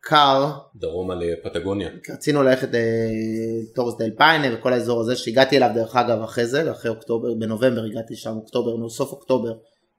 קר, 0.00 0.50
דרומה 0.76 1.14
לפטגוניה. 1.14 1.88
רצינו 2.10 2.42
ללכת 2.42 2.68
לטורס 2.72 3.94
דל 3.98 4.10
פיינה 4.16 4.54
וכל 4.54 4.72
האזור 4.72 5.00
הזה 5.00 5.16
שהגעתי 5.16 5.56
אליו 5.56 5.70
דרך 5.74 5.96
אגב 5.96 6.22
אחרי 6.22 6.46
זה, 6.46 6.70
אחרי 6.70 6.90
אוקטובר, 6.90 7.34
בנובמבר 7.34 7.84
הגעתי 7.84 8.16
שם, 8.16 8.36
אוקטובר, 8.36 8.88
סוף 8.88 9.12
אוקטובר 9.12 9.52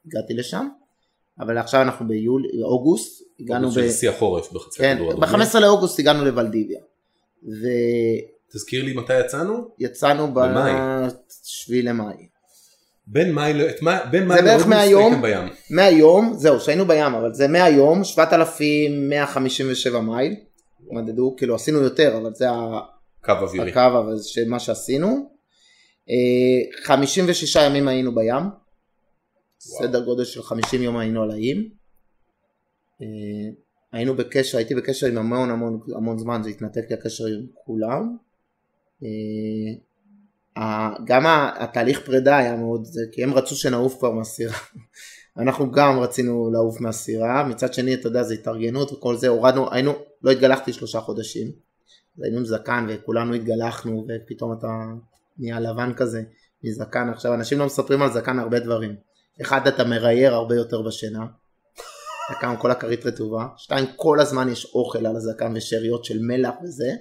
הגעתי 0.06 0.34
לשם, 0.34 0.68
אבל 1.40 1.58
עכשיו 1.58 1.82
אנחנו 1.82 2.08
ביולי, 2.08 2.48
אוגוסט, 2.64 3.24
הגענו 3.40 3.70
ב... 3.70 3.74
של 3.74 3.92
שיא 3.92 4.10
החורף 4.10 4.52
בחצי 4.52 4.80
כן, 4.80 4.96
הכדור 4.96 5.12
האדומי. 5.12 5.46
ב-15 5.46 5.60
לאוגוסט 5.60 6.00
הגענו 6.00 6.26
לוולדיביה. 6.26 6.80
תזכיר 8.54 8.84
לי 8.84 8.94
מתי 8.94 9.20
יצאנו? 9.20 9.68
ויצאנו 9.80 10.34
במאי. 10.34 10.74
ב-7 10.74 11.74
למאי. 11.84 12.28
בין 14.12 14.28
מאי 14.28 14.42
לאוגוסט. 14.42 14.68
הייתם 15.12 15.22
בים. 15.22 15.48
מהיום, 15.70 16.34
זהו, 16.38 16.60
שהיינו 16.60 16.86
בים, 16.86 17.14
אבל 17.14 17.34
זה 17.34 17.48
מהיום, 17.48 18.04
7,157 18.04 20.00
מייל, 20.02 20.36
מדדו, 20.92 21.36
כאילו 21.38 21.56
עשינו 21.56 21.80
יותר, 21.82 22.18
אבל 22.18 22.34
זה 22.34 22.50
ה- 22.52 22.80
קו 23.26 23.32
אווירי. 23.32 23.72
הקו, 23.72 23.80
אבל 24.00 24.16
זה 24.18 24.42
מה 24.48 24.60
שעשינו. 24.60 25.30
אה, 26.10 26.16
56 26.84 27.56
ימים 27.56 27.88
היינו 27.88 28.16
בים, 28.16 28.36
וואו. 28.36 28.48
סדר 29.58 30.04
גודל 30.06 30.24
של 30.24 30.44
50 30.44 30.82
יום 30.82 30.98
היינו 30.98 31.24
על 31.24 31.32
האיים. 31.32 31.70
אה, 33.02 33.08
היינו 33.92 34.16
בקשר, 34.16 34.58
הייתי 34.58 34.76
בקשר 34.76 35.08
עם 35.08 35.18
המון 35.18 35.50
המון 35.50 35.80
המון 35.96 36.18
זמן, 36.18 36.42
זה 36.44 36.50
התנתק 36.50 36.82
לי 36.90 36.96
הקשר 36.96 37.26
עם 37.26 37.46
כולם. 37.54 38.18
גם 41.06 41.24
התהליך 41.60 42.06
פרידה 42.06 42.38
היה 42.38 42.56
מאוד, 42.56 42.88
כי 43.12 43.24
הם 43.24 43.34
רצו 43.34 43.56
שנעוף 43.56 43.98
כבר 44.00 44.12
מהסירה. 44.12 44.58
אנחנו 45.38 45.72
גם 45.72 46.00
רצינו 46.00 46.52
לעוף 46.54 46.82
מהסירה, 46.82 47.44
מצד 47.44 47.74
שני 47.74 47.94
אתה 47.94 48.08
יודע 48.08 48.24
זה 48.24 48.34
התארגנות 48.34 48.94
וכל 48.94 49.18
זה, 49.18 49.28
הורדנו, 49.28 49.74
היינו, 49.74 49.94
לא 50.24 50.32
התגלחתי 50.32 50.74
שלושה 50.74 51.00
חודשים, 51.00 51.52
היינו 52.24 52.38
עם 52.38 52.46
זקן 52.46 52.88
וכולנו 52.90 53.34
התגלחנו 53.34 54.08
ופתאום 54.10 54.54
אתה 54.54 54.68
נהיה 55.38 55.60
לבן 55.60 55.94
כזה 55.94 56.22
מזקן, 56.64 57.10
עכשיו 57.10 57.34
אנשים 57.34 57.60
לא 57.60 57.66
מספרים 57.66 58.02
על 58.02 58.12
זקן 58.12 58.40
הרבה 58.40 58.60
דברים, 58.60 58.96
אחד 59.42 59.68
אתה 59.68 59.84
מרייר 59.84 60.34
הרבה 60.34 60.56
יותר 60.56 60.82
בשינה, 60.82 61.26
אתה 62.26 62.40
קם 62.40 62.56
כל 62.60 62.72
הכרית 62.72 63.06
רטובה, 63.06 63.48
שתיים 63.58 63.86
כל 63.96 64.20
הזמן 64.20 64.50
יש 64.50 64.66
אוכל 64.76 65.06
על 65.06 65.16
הזקן 65.16 65.54
ושאריות 65.56 66.06
של 66.06 66.20
מלח 66.22 66.54
וזה, 66.64 66.92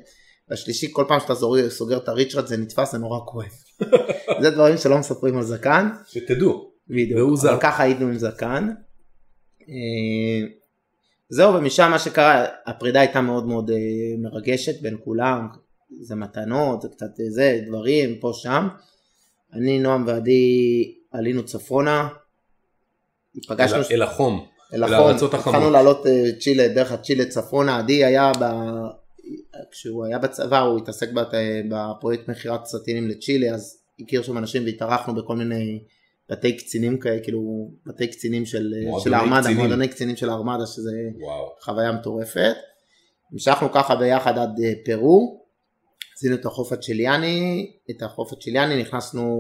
והשלישי 0.51 0.89
כל 0.93 1.05
פעם 1.09 1.21
שאתה 1.21 1.35
זורק- 1.35 1.69
סוגר 1.69 1.97
את 1.97 2.09
הריצ'רד 2.09 2.47
זה 2.47 2.57
נתפס 2.57 2.93
זה 2.93 2.99
נורא 2.99 3.19
כואב. 3.27 3.47
זה 4.43 4.51
דברים 4.51 4.77
שלא 4.77 4.99
מספרים 4.99 5.37
על 5.37 5.43
זקן. 5.43 5.89
שתדעו. 6.07 6.71
בדיוק. 6.89 7.19
אבל 7.51 7.61
ככה 7.61 7.83
היינו 7.83 8.07
עם 8.07 8.19
זקן. 8.19 8.69
אה, 9.61 10.47
זהו, 11.29 11.55
ומשם 11.55 11.91
מה 11.91 11.99
שקרה, 11.99 12.45
הפרידה 12.67 13.01
הייתה 13.01 13.21
מאוד 13.21 13.47
מאוד 13.47 13.71
אה, 13.71 13.77
מרגשת 14.19 14.83
בין 14.83 14.97
כולם, 15.05 15.49
זה 16.01 16.15
מתנות, 16.15 16.83
זה 16.83 16.89
קצת 16.89 17.07
אה, 17.21 17.31
זה, 17.31 17.61
דברים, 17.67 18.19
פה 18.21 18.31
שם. 18.35 18.69
אני, 19.55 19.79
נועם 19.79 20.05
ועדי 20.07 20.45
עלינו 21.13 21.45
צפונה, 21.45 22.09
פגשנו 23.49 23.77
אל- 23.77 23.83
אל 23.93 24.03
החום. 24.03 24.47
אל 24.75 24.85
אל 24.85 24.95
החום, 24.95 25.07
הארצות 25.07 25.35
החמות. 25.35 25.55
התחלנו 25.55 25.71
לעלות 25.73 26.03
צ'ילה, 26.41 26.69
דרך 26.69 26.93
הצ'ילה 26.93 27.25
צפונה, 27.27 27.79
עדי 27.79 28.05
היה 28.05 28.33
ב... 28.41 28.45
כשהוא 29.71 30.05
היה 30.05 30.19
בצבא 30.19 30.61
הוא 30.61 30.79
התעסק 30.79 31.13
בת- 31.13 31.35
בפרויקט 31.71 32.29
מכירת 32.29 32.67
סטינים 32.67 33.09
לצ'ילה, 33.09 33.55
אז 33.55 33.83
הכיר 34.01 34.23
שם 34.23 34.39
אנשים 34.39 34.65
והתארחנו 34.65 35.15
בכל 35.15 35.37
מיני 35.37 35.83
בתי 36.31 36.57
קצינים 36.57 36.99
כאלה, 36.99 37.21
כאילו 37.23 37.71
בתי 37.87 38.07
קצינים 38.07 38.47
של, 38.47 38.73
מועדוני 38.83 39.05
של 39.05 39.15
הארמדה, 39.15 39.41
קצינים. 39.41 39.59
מועדוני 39.59 39.89
קצינים 39.89 40.17
של 40.17 40.31
הארמדה, 40.31 40.67
שזה 40.67 40.91
וואו. 41.21 41.49
חוויה 41.65 41.93
מטורפת. 41.93 42.55
המשכנו 43.33 43.73
ככה 43.73 43.97
ביחד 43.97 44.39
עד 44.39 44.61
אה, 44.65 44.73
פרו, 44.85 45.41
עשינו 46.17 46.35
את 46.35 46.47
החוף 46.47 46.73
הצ'יליאני, 46.73 47.71
את 47.91 48.03
החוף 48.03 48.33
הצ'יליאני, 48.33 48.81
נכנסנו 48.83 49.37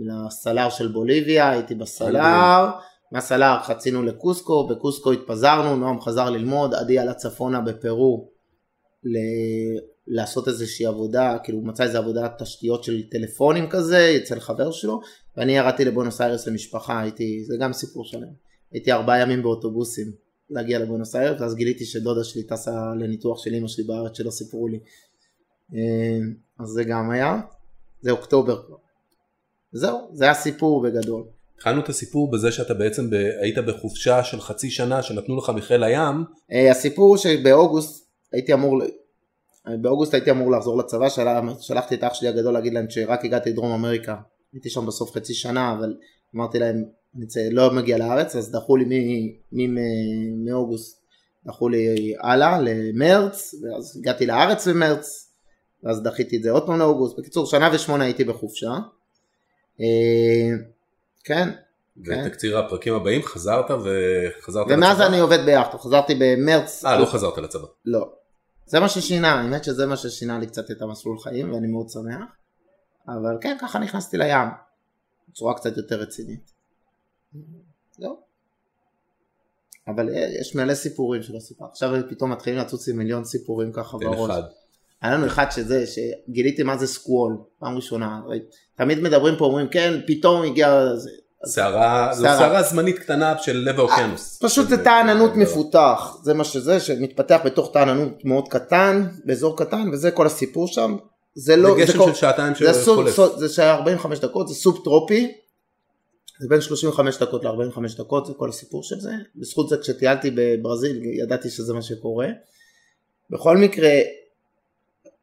לסלר 0.00 0.70
של 0.70 0.88
בוליביה, 0.92 1.50
הייתי 1.50 1.74
בסלר, 1.74 2.70
מהסלר 3.12 3.58
חצינו 3.62 4.02
לקוסקו, 4.02 4.66
בקוסקו 4.68 5.12
התפזרנו, 5.12 5.76
נועם 5.76 6.00
חזר 6.00 6.30
ללמוד, 6.30 6.74
עדי 6.74 6.98
עלה 6.98 7.14
צפונה 7.14 7.60
בפרו 7.60 8.30
ל- 9.12 9.78
לעשות 10.06 10.48
איזושהי 10.48 10.86
עבודה, 10.86 11.36
כאילו 11.44 11.58
הוא 11.58 11.66
מצא 11.66 11.82
איזו 11.82 11.98
עבודת 11.98 12.42
תשתיות 12.42 12.84
של 12.84 13.02
טלפונים 13.10 13.68
כזה, 13.70 14.14
אצל 14.22 14.40
חבר 14.40 14.70
שלו, 14.70 15.00
ואני 15.36 15.56
ירדתי 15.56 15.84
לבונוס 15.84 16.20
איירס 16.20 16.46
למשפחה, 16.46 17.00
הייתי, 17.00 17.44
זה 17.44 17.56
גם 17.60 17.72
סיפור 17.72 18.04
שלם, 18.04 18.28
הייתי 18.72 18.92
ארבעה 18.92 19.20
ימים 19.20 19.42
באוטובוסים 19.42 20.12
להגיע 20.50 20.78
לבונוס 20.78 21.16
איירס, 21.16 21.40
ואז 21.40 21.54
גיליתי 21.54 21.84
שדודה 21.84 22.24
שלי 22.24 22.42
טסה 22.42 22.94
לניתוח 23.00 23.44
של 23.44 23.54
אמא 23.54 23.68
שלי 23.68 23.84
בארץ 23.84 24.16
שלא 24.16 24.30
סיפרו 24.30 24.68
לי. 24.68 24.78
אה, 25.74 26.18
אז 26.60 26.68
זה 26.68 26.84
גם 26.84 27.10
היה, 27.10 27.40
זה 28.00 28.10
אוקטובר 28.10 28.62
כבר. 28.66 28.76
זהו, 29.72 30.10
זה 30.12 30.30
הסיפור 30.30 30.82
בגדול. 30.82 31.24
התחלנו 31.56 31.80
את 31.80 31.88
הסיפור 31.88 32.30
בזה 32.30 32.52
שאתה 32.52 32.74
בעצם 32.74 33.10
ב... 33.10 33.14
היית 33.14 33.58
בחופשה 33.58 34.24
של 34.24 34.40
חצי 34.40 34.70
שנה 34.70 35.02
שנתנו 35.02 35.36
לך 35.36 35.50
מחיל 35.50 35.82
הים. 35.82 36.24
אה, 36.52 36.70
הסיפור 36.70 37.16
שבאוגוסט 37.16 38.07
הייתי 38.32 38.52
אמור, 38.52 38.82
באוגוסט 39.66 40.14
הייתי 40.14 40.30
אמור 40.30 40.50
לחזור 40.50 40.78
לצבא, 40.78 41.08
של... 41.08 41.26
שלחתי 41.60 41.94
את 41.94 42.04
אח 42.04 42.14
שלי 42.14 42.28
הגדול 42.28 42.54
להגיד 42.54 42.72
להם 42.72 42.90
שרק 42.90 43.24
הגעתי 43.24 43.50
לדרום 43.50 43.72
אמריקה, 43.72 44.16
הייתי 44.52 44.70
שם 44.70 44.86
בסוף 44.86 45.12
חצי 45.12 45.34
שנה, 45.34 45.72
אבל 45.72 45.96
אמרתי 46.36 46.58
להם, 46.58 46.84
אני 47.16 47.26
צא, 47.26 47.48
לא 47.50 47.70
מגיע 47.70 47.98
לארץ, 47.98 48.36
אז 48.36 48.50
דחו 48.50 48.76
לי 48.76 49.38
מאוגוסט, 50.46 51.02
דחו 51.46 51.68
לי 51.68 52.14
הלאה 52.20 52.60
למרץ, 52.60 53.54
ואז 53.62 53.96
הגעתי 54.00 54.26
לארץ 54.26 54.68
במרץ, 54.68 55.32
ואז 55.82 56.02
דחיתי 56.02 56.36
את 56.36 56.42
זה 56.42 56.50
עוד 56.50 56.66
פעם 56.66 56.78
לאוגוסט, 56.78 57.18
בקיצור 57.18 57.46
שנה 57.46 57.70
ושמונה 57.72 58.04
הייתי 58.04 58.24
בחופשה, 58.24 58.70
אה, 59.80 60.50
כן. 61.24 61.48
ותקציר 62.06 62.58
הפרקים 62.58 62.94
הבאים 62.94 63.22
חזרת 63.22 63.64
וחזרת 63.70 64.66
ומאז 64.68 64.96
לצבא. 64.96 65.06
אני 65.06 65.18
עובד 65.18 65.38
ביאכטה, 65.44 65.78
חזרתי 65.78 66.14
במרץ, 66.20 66.84
אה, 66.84 66.98
לא 66.98 67.06
חזרת 67.06 67.38
לצבא. 67.38 67.66
לא. 67.84 68.10
זה 68.66 68.80
מה 68.80 68.88
ששינה, 68.88 69.40
האמת 69.40 69.64
שזה 69.64 69.86
מה 69.86 69.96
ששינה 69.96 70.38
לי 70.38 70.46
קצת 70.46 70.70
את 70.70 70.82
המסלול 70.82 71.18
חיים 71.18 71.52
ואני 71.52 71.66
מאוד 71.66 71.88
שמח. 71.88 72.24
אבל 73.08 73.38
כן, 73.40 73.56
ככה 73.60 73.78
נכנסתי 73.78 74.18
לים. 74.18 74.48
בצורה 75.28 75.54
קצת 75.54 75.76
יותר 75.76 76.00
רצינית. 76.00 76.52
זהו. 77.98 78.20
אבל 79.88 80.08
יש 80.40 80.54
מלא 80.54 80.74
סיפורים 80.74 81.22
שלא 81.22 81.40
סיפר. 81.40 81.64
עכשיו 81.64 81.90
פתאום 82.10 82.32
מתחילים 82.32 82.58
לצוץ 82.58 82.88
עם 82.88 82.98
מיליון 82.98 83.24
סיפורים 83.24 83.72
ככה 83.72 83.98
בראש. 83.98 84.30
אחד. 84.30 84.42
היה 85.00 85.14
לנו 85.14 85.26
אחד 85.26 85.50
שזה, 85.50 85.84
שגיליתי 85.86 86.62
מה 86.62 86.76
זה 86.76 86.86
סקוול, 86.86 87.36
פעם 87.58 87.76
ראשונה. 87.76 88.20
תמיד 88.74 88.98
מדברים 89.00 89.34
פה, 89.38 89.44
אומרים 89.44 89.68
כן, 89.68 90.00
פתאום 90.06 90.42
הגיע... 90.42 90.96
זה. 90.96 91.10
שערה, 91.46 92.10
זו. 92.14 92.22
שערה 92.22 92.62
זמנית 92.62 92.98
קטנה 92.98 93.38
של 93.38 93.56
לב 93.56 93.78
האוקיינוס. 93.78 94.38
פשוט 94.42 94.68
זה 94.68 94.84
תא 94.84 95.00
עננות 95.00 95.36
מפותח, 95.36 96.16
זה 96.22 96.34
מה 96.34 96.44
שזה, 96.44 96.80
שמתפתח 96.80 97.40
בתוך 97.44 97.70
תא 97.72 97.78
עננות 97.78 98.24
מאוד 98.24 98.48
קטן, 98.48 99.06
באזור 99.24 99.56
קטן, 99.56 99.90
וזה 99.92 100.10
כל 100.10 100.26
הסיפור 100.26 100.68
שם. 100.68 100.96
זה 101.34 101.56
לא, 101.56 101.74
זה 101.74 101.82
גשם 101.82 102.04
של 102.06 102.14
שעתיים 102.14 102.54
שחולף. 102.54 103.14
סוב, 103.14 103.38
זה 103.38 103.48
שהיה 103.48 103.74
45 103.74 104.18
דקות, 104.18 104.48
זה 104.48 104.54
סוב 104.54 104.80
טרופי, 104.84 105.32
זה 106.40 106.48
בין 106.48 106.60
35 106.60 107.18
דקות 107.18 107.44
ל-45 107.44 107.98
דקות, 107.98 108.26
זה 108.26 108.32
כל 108.36 108.48
הסיפור 108.48 108.82
של 108.82 109.00
זה. 109.00 109.12
בזכות 109.36 109.68
זה 109.68 109.76
כשטיילתי 109.78 110.30
בברזיל 110.34 111.00
ידעתי 111.04 111.50
שזה 111.50 111.74
מה 111.74 111.82
שקורה. 111.82 112.28
בכל 113.30 113.56
מקרה, 113.56 113.90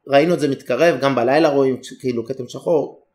ראינו 0.08 0.34
את 0.34 0.40
זה 0.40 0.48
מתקרב, 0.48 1.00
גם 1.00 1.14
בלילה 1.14 1.48
רואים 1.48 1.80
כאילו 2.00 2.24
כתם 2.24 2.48
שחור, 2.48 3.05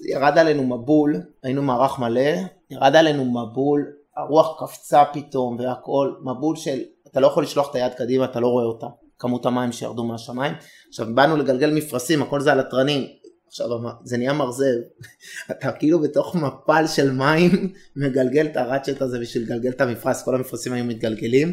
ירד 0.00 0.38
עלינו 0.38 0.62
מבול, 0.62 1.16
היינו 1.42 1.62
מערך 1.62 1.98
מלא, 1.98 2.30
ירד 2.70 2.96
עלינו 2.96 3.24
מבול, 3.24 3.86
הרוח 4.16 4.60
קפצה 4.60 5.04
פתאום 5.12 5.56
והכל, 5.58 6.14
מבול 6.22 6.56
של, 6.56 6.78
אתה 7.06 7.20
לא 7.20 7.26
יכול 7.26 7.42
לשלוח 7.42 7.70
את 7.70 7.74
היד 7.74 7.94
קדימה, 7.94 8.24
אתה 8.24 8.40
לא 8.40 8.48
רואה 8.48 8.64
אותה, 8.64 8.86
כמות 9.18 9.46
המים 9.46 9.72
שירדו 9.72 10.04
מהשמיים. 10.04 10.54
עכשיו 10.88 11.06
באנו 11.14 11.36
לגלגל 11.36 11.74
מפרשים, 11.74 12.22
הכל 12.22 12.40
זה 12.40 12.52
על 12.52 12.60
התרנים, 12.60 13.06
עכשיו 13.46 13.68
זה 14.04 14.16
נהיה 14.16 14.32
מרזב, 14.32 14.76
אתה 15.50 15.72
כאילו 15.72 16.00
בתוך 16.00 16.34
מפל 16.34 16.86
של 16.86 17.12
מים 17.12 17.72
מגלגל 17.96 18.46
את 18.46 18.56
הראצ'ט 18.56 19.02
הזה 19.02 19.18
בשביל 19.20 19.42
לגלגל 19.42 19.70
את 19.70 19.80
המפרש, 19.80 20.22
כל 20.24 20.34
המפרשים 20.34 20.72
היו 20.72 20.84
מתגלגלים, 20.84 21.52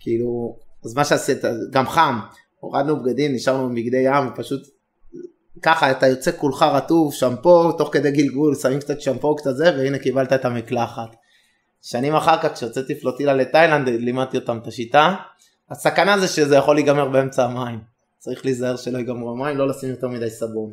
כאילו, 0.00 0.58
אז 0.84 0.94
מה 0.94 1.04
שעשית, 1.04 1.38
גם 1.70 1.88
חם, 1.88 2.18
הורדנו 2.60 3.02
בגדים, 3.02 3.34
נשארנו 3.34 3.68
בבגדי 3.68 4.02
ים, 4.04 4.24
פשוט 4.36 4.77
ככה 5.62 5.90
אתה 5.90 6.06
יוצא 6.06 6.30
כולך 6.36 6.62
רטוב, 6.62 7.14
שמפו, 7.14 7.72
תוך 7.72 7.92
כדי 7.92 8.10
גלגול, 8.10 8.54
שמים 8.54 8.80
קצת 8.80 9.00
שמפו, 9.00 9.36
קצת 9.36 9.56
זה, 9.56 9.64
והנה 9.64 9.98
קיבלת 9.98 10.32
את 10.32 10.44
המקלחת. 10.44 11.16
שנים 11.82 12.14
אחר 12.14 12.42
כך 12.42 12.52
כשהוצאתי 12.52 13.00
פלוטילה 13.00 13.34
לתאילנד, 13.34 13.88
לימדתי 13.88 14.36
אותם 14.36 14.58
את 14.58 14.66
השיטה. 14.66 15.16
הסכנה 15.70 16.18
זה 16.18 16.28
שזה 16.28 16.56
יכול 16.56 16.76
להיגמר 16.76 17.08
באמצע 17.08 17.44
המים. 17.44 17.80
צריך 18.18 18.44
להיזהר 18.44 18.76
שלא 18.76 18.98
ייגמרו 18.98 19.30
המים, 19.30 19.56
לא 19.56 19.68
לשים 19.68 19.90
יותר 19.90 20.08
מדי 20.08 20.30
סבון. 20.30 20.72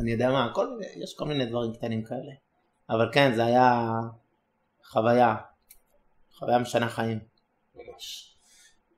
אני 0.00 0.10
יודע 0.10 0.30
מה, 0.30 0.50
כל, 0.54 0.66
יש 1.04 1.14
כל 1.14 1.24
מיני 1.24 1.46
דברים 1.46 1.72
קטנים 1.72 2.04
כאלה. 2.04 2.32
אבל 2.90 3.08
כן, 3.12 3.32
זה 3.34 3.44
היה 3.44 3.90
חוויה, 4.84 5.36
חוויה 6.38 6.58
משנה 6.58 6.88
חיים. 6.88 7.18
ממש. 7.74 8.36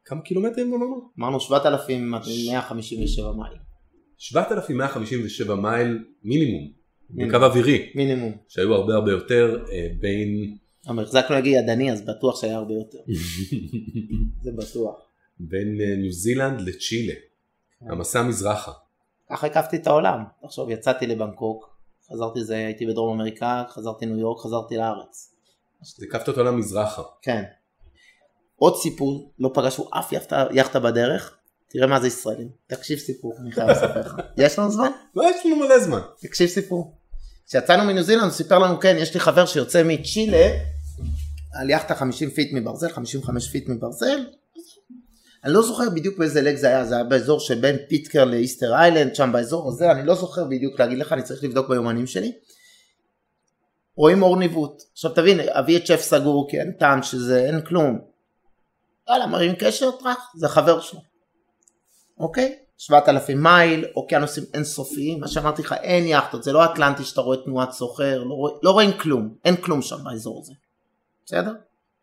כמה 0.05 0.23
קילומטרים 0.23 0.75
אמרנו? 0.75 1.11
אמרנו 1.19 1.41
7,157 1.41 3.33
מייל. 3.33 3.72
7,157 4.23 5.55
מייל 5.55 6.05
מינימום, 6.25 6.73
מינימום. 7.11 7.35
בקו 7.35 7.45
אווירי, 7.45 7.93
מינימום. 7.95 8.33
שהיו 8.49 8.75
הרבה 8.75 8.95
הרבה 8.95 9.11
יותר 9.11 9.65
אה, 9.73 9.89
בין, 10.01 10.57
אבל 10.89 11.03
החזקנו 11.03 11.35
להגיד 11.35 11.53
ידני 11.53 11.93
אז 11.93 12.03
בטוח 12.03 12.41
שהיה 12.41 12.57
הרבה 12.57 12.75
יותר. 12.75 12.99
זה 14.45 14.51
בטוח. 14.53 14.95
בין 15.39 15.81
אה, 15.81 15.97
ניו 15.97 16.13
זילנד 16.13 16.61
לצ'ילה, 16.61 17.15
כן. 17.15 17.91
המסע 17.91 18.23
מזרחה. 18.23 18.73
ככה 19.31 19.47
הקפתי 19.47 19.77
את 19.77 19.87
העולם. 19.87 20.25
עכשיו 20.43 20.71
יצאתי 20.71 21.07
לבנקוק, 21.07 21.77
חזרתי 22.13 22.45
זה, 22.45 22.57
הייתי 22.57 22.87
בדרום 22.87 23.21
אמריקה, 23.21 23.65
חזרתי 23.69 24.07
ניו 24.07 24.19
יורק, 24.19 24.45
חזרתי 24.45 24.77
לארץ. 24.77 25.35
הקפת 26.03 26.29
את 26.29 26.37
העולם 26.37 26.59
מזרחה. 26.59 27.03
כן. 27.23 27.43
עוד 28.57 28.77
סיפור, 28.77 29.33
לא 29.39 29.51
פגשנו 29.55 29.89
אף 29.91 30.13
יאכטה 30.53 30.81
בדרך, 30.81 31.39
תראה 31.73 31.87
מה 31.87 32.01
זה 32.01 32.07
ישראלים. 32.07 32.49
תקשיב 32.67 32.99
סיפור, 32.99 33.37
אני 33.41 33.53
חייב 33.53 33.69
לספר 33.69 34.01
לך. 34.01 34.15
יש 34.37 34.59
לנו 34.59 34.71
זמן? 34.71 34.89
לא, 35.17 35.25
יש 35.31 35.47
לנו 35.47 35.57
מלא 35.57 35.79
זמן. 35.79 36.01
תקשיב 36.21 36.49
סיפור. 36.49 36.99
כשיצאנו 37.47 37.85
מניו 37.85 38.03
זילנד 38.03 38.25
הוא 38.25 38.31
סיפר 38.31 38.59
לנו 38.59 38.81
כן 38.81 38.97
יש 38.99 39.15
לי 39.15 39.21
חבר 39.21 39.47
שיוצא 39.47 39.83
מצ'ילה 39.85 40.59
על 41.55 41.71
יאכטה 41.71 41.95
50 41.95 42.31
feet 42.31 42.53
מברזל 42.53 42.89
55 42.89 43.51
feet 43.51 43.69
מברזל. 43.69 44.25
אני 45.45 45.53
לא 45.53 45.63
זוכר 45.63 45.91
בדיוק 45.91 46.19
באיזה 46.19 46.43
leg 46.43 46.57
זה 46.57 46.69
היה 46.69 46.85
זה 46.85 46.95
היה 46.95 47.05
באזור 47.05 47.41
שבין 47.41 47.77
פיטקרן 47.89 48.25
ל 48.25 48.32
Easter 48.32 48.75
Island 48.75 49.15
שם 49.15 49.31
באזור 49.33 49.69
הזה 49.69 49.91
אני 49.91 50.07
לא 50.07 50.15
זוכר 50.15 50.45
בדיוק 50.45 50.81
להגיד 50.81 50.99
לך 50.99 51.13
אני 51.13 51.23
צריך 51.23 51.45
לבדוק 51.45 51.69
ביומנים 51.69 52.07
שלי. 52.07 52.33
רואים 53.97 54.23
אור 54.23 54.37
ניווט 54.37 54.83
עכשיו 54.93 55.11
תבין 55.11 55.41
אביא 55.41 55.77
את 55.77 55.87
שף 55.87 56.01
סגור 56.01 56.51
כי 56.51 56.61
אין 56.61 56.73
טעם 56.73 57.03
שזה 57.03 57.45
אין 57.45 57.61
כלום. 57.61 57.99
יאללה 59.09 59.27
מרים 59.27 59.55
קשר 59.59 59.91
טראח 59.91 60.33
זה 60.37 60.49
חבר 60.49 60.81
שלו. 60.81 61.12
אוקיי? 62.19 62.59
7,000 62.79 63.43
מייל, 63.43 63.85
אוקיינוסים 63.97 64.45
אינסופיים, 64.55 65.21
מה 65.21 65.29
שאמרתי 65.29 65.63
לך, 65.63 65.73
אין 65.73 66.05
יאכטות, 66.05 66.43
זה 66.43 66.53
לא 66.53 66.65
אטלנטי 66.65 67.05
שאתה 67.05 67.21
רואה 67.21 67.37
תנועת 67.37 67.73
סוחר, 67.73 68.25
לא, 68.25 68.59
לא 68.63 68.71
רואים 68.71 68.93
כלום, 68.99 69.35
אין 69.45 69.57
כלום 69.57 69.83
שם 69.83 70.05
באזור 70.05 70.41
הזה, 70.43 70.53
בסדר? 71.27 71.53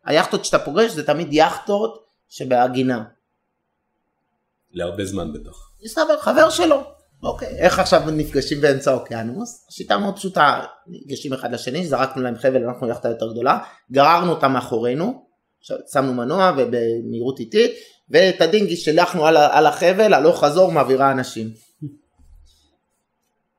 היאכטות 0.06 0.46
שאתה 0.46 0.60
פוגש 0.60 0.92
זה 0.92 1.06
תמיד 1.06 1.34
יאכטות 1.34 2.06
שבהגינה. 2.30 3.04
להרבה 4.72 5.06
זמן 5.06 5.34
בטח. 5.34 5.70
מסתבר, 5.84 6.20
חבר 6.20 6.50
שלו. 6.50 6.84
אוקיי, 7.24 7.58
איך 7.60 7.80
עכשיו 7.80 8.02
נפגשים 8.12 8.62
באמצע 8.62 8.92
האוקיינוס? 8.92 9.66
השיטה 9.70 9.98
מאוד 9.98 10.16
פשוטה, 10.16 10.62
ניגשים 10.88 11.34
אחד 11.34 11.52
לשני, 11.54 11.88
זרקנו 11.88 12.22
להם 12.22 12.38
חבל, 12.38 12.64
אנחנו 12.64 12.88
יאכטה 12.88 13.10
יותר 13.10 13.32
גדולה, 13.32 13.60
גררנו 13.92 14.32
אותה 14.32 14.48
מאחורינו, 14.48 15.26
שמנו 15.92 16.14
מנוע 16.14 16.52
ובמהירות 16.58 17.40
איטית, 17.40 17.72
ואת 18.12 18.42
הדינגי 18.42 18.78
שלחנו 18.78 19.26
על, 19.26 19.38
על 19.38 19.66
החבל, 19.66 20.14
הלוך 20.14 20.44
חזור 20.44 20.72
מעבירה 20.72 21.12
אנשים. 21.12 21.48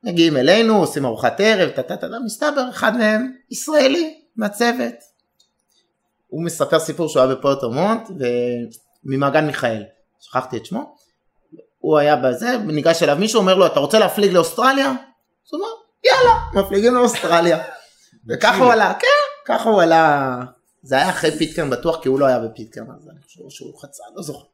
מגיעים 0.04 0.36
אלינו, 0.36 0.76
עושים 0.76 1.04
ארוחת 1.04 1.40
ערב, 1.40 1.70
טה 1.70 1.82
טה 1.82 1.96
טה, 1.96 2.08
טה, 2.08 2.18
מסתבר 2.24 2.70
אחד 2.70 2.96
מהם 2.96 3.32
ישראלי 3.50 4.20
מהצוות. 4.36 4.94
הוא 6.28 6.44
מספר 6.44 6.78
סיפור 6.78 7.08
שהוא 7.08 7.22
היה 7.22 7.34
בפוארטו 7.34 7.70
מונט 7.70 8.10
וממעגן 9.04 9.46
מיכאל, 9.46 9.82
שכחתי 10.20 10.56
את 10.56 10.66
שמו. 10.66 10.96
הוא 11.78 11.98
היה 11.98 12.16
בזה, 12.16 12.58
ניגש 12.58 13.02
אליו 13.02 13.16
מישהו, 13.16 13.40
אומר 13.40 13.54
לו, 13.54 13.66
אתה 13.66 13.80
רוצה 13.80 13.98
להפליג 13.98 14.32
לאוסטרליה? 14.32 14.90
אז 14.90 14.94
הוא 15.52 15.60
אומר, 15.60 15.68
יאללה, 16.04 16.64
מפליגים 16.64 16.94
לאוסטרליה. 16.94 17.58
וככה 18.28 18.56
הוא 18.56 18.72
עלה, 18.72 18.94
כן, 19.00 19.52
ככה 19.54 19.68
הוא 19.68 19.82
עלה. 19.82 20.36
זה 20.82 20.94
היה 20.94 21.10
אחרי 21.10 21.38
פיטקרן 21.38 21.70
בטוח, 21.70 22.02
כי 22.02 22.08
הוא 22.08 22.20
לא 22.20 22.26
היה 22.26 22.38
בפיטקרן, 22.38 22.86
אז 22.96 23.08
אני 23.08 23.22
חושב 23.22 23.40
שהוא 23.48 23.80
חצה, 23.80 24.02
לא 24.16 24.22
זוכר. 24.22 24.44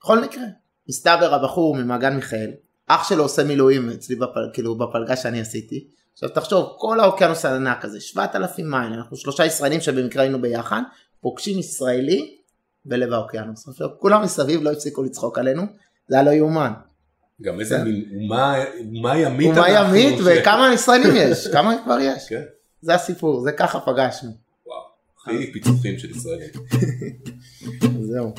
בכל 0.00 0.20
מקרה, 0.20 0.44
מסתבר 0.88 1.34
הבחור 1.34 1.76
ממעגן 1.76 2.14
מיכאל, 2.16 2.50
אח 2.86 3.08
שלו 3.08 3.22
עושה 3.22 3.44
מילואים 3.44 3.90
אצלי 3.90 4.16
בפל, 4.16 4.50
כאילו 4.52 4.78
בפלגה 4.78 5.16
שאני 5.16 5.40
עשיתי. 5.40 5.88
עכשיו 6.12 6.28
תחשוב, 6.28 6.74
כל 6.78 7.00
האוקיינוס 7.00 7.44
הענק 7.44 7.84
הזה, 7.84 8.00
7,000 8.00 8.70
מייל, 8.70 8.92
אנחנו 8.92 9.16
שלושה 9.16 9.46
ישראלים 9.46 9.80
שבמקרה 9.80 10.22
היינו 10.22 10.40
ביחד, 10.40 10.82
פוגשים 11.20 11.58
ישראלי 11.58 12.36
בלב 12.84 13.12
האוקיינוס. 13.12 13.68
עכשיו, 13.68 13.88
כולם 13.98 14.22
מסביב 14.22 14.62
לא 14.62 14.72
הפסיקו 14.72 15.02
לצחוק 15.02 15.38
עלינו, 15.38 15.62
זה 16.08 16.14
היה 16.16 16.24
לא 16.24 16.30
יאומן. 16.30 16.72
גם 17.42 17.60
איזה 17.60 17.76
כן. 17.76 17.84
מין 17.84 18.04
אומה 18.14 18.64
אומה 18.78 19.18
ימית 19.18 19.50
ומה 19.50 19.80
אנחנו, 19.80 19.96
ימית 19.96 20.20
וכמה 20.24 20.74
ישראלים 20.74 21.16
יש, 21.16 21.48
כמה 21.48 21.74
כבר 21.84 21.98
יש. 22.00 22.28
כן, 22.28 22.42
זה 22.80 22.94
הסיפור, 22.94 23.40
זה 23.40 23.52
ככה 23.52 23.80
פגשנו. 23.80 24.30
הכי 25.26 25.52
פיצוחים 25.52 25.98
של 25.98 26.10
ישראלים. 26.10 26.48
זהו, 28.10 28.34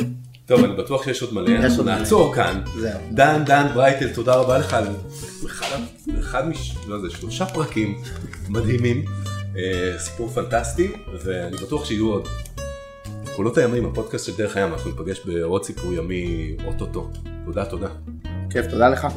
טוב, 0.46 0.63
אני 0.63 0.76
בטוח 0.76 1.04
שיש 1.04 1.22
עוד 1.22 1.34
מלא, 1.34 1.56
אנחנו. 1.56 1.84
נעצור 1.84 2.36
כאן. 2.36 2.62
זהו. 2.80 3.00
דן, 3.12 3.43
דן 3.46 3.67
ברייטל, 3.74 4.13
תודה 4.13 4.36
רבה 4.36 4.58
לך 4.58 4.74
על 4.74 4.88
אחד, 6.19 6.48
מש... 6.48 6.76
לא 6.88 6.96
יודע, 6.96 7.10
שלושה 7.10 7.46
פרקים 7.46 8.02
מדהימים, 8.50 9.06
אה, 9.58 9.96
סיפור 9.98 10.30
פנטסטי, 10.30 10.91
ואני 11.24 11.58
בטוח 11.58 11.86
שיהיו 11.86 12.12
עוד. 12.12 12.28
קולות 13.36 13.58
הימים, 13.58 13.86
הפודקאסט 13.86 14.26
של 14.26 14.38
דרך 14.38 14.58
הים, 14.58 14.74
אנחנו 14.74 14.91
ניפגש 14.91 15.19
בעוד 15.26 15.63
סיפור 15.63 15.93
ימי 15.93 16.56
אוטוטו. 16.65 17.10
תודה, 17.46 17.65
תודה. 17.65 17.88
כיף, 18.50 18.65
תודה 18.65 18.89
לך. 18.89 19.08